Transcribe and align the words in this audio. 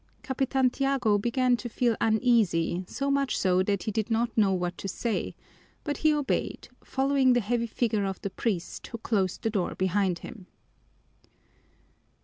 Capitan 0.23 0.71
Tiago 0.71 1.19
began 1.19 1.55
to 1.57 1.69
feel 1.69 1.95
uneasy, 2.01 2.83
so 2.87 3.11
much 3.11 3.37
so 3.37 3.61
that 3.61 3.83
he 3.83 3.91
did 3.91 4.09
not 4.09 4.35
know 4.35 4.51
what 4.51 4.75
to 4.79 4.87
say; 4.87 5.35
but 5.83 5.97
he 5.97 6.11
obeyed, 6.11 6.67
following 6.83 7.33
the 7.33 7.39
heavy 7.39 7.67
figure 7.67 8.05
of 8.05 8.19
the 8.23 8.31
priest, 8.31 8.87
who 8.87 8.97
closed 8.97 9.43
the 9.43 9.51
door 9.51 9.75
behind 9.75 10.17
him. 10.25 10.47